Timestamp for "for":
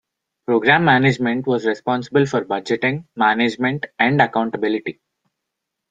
2.25-2.43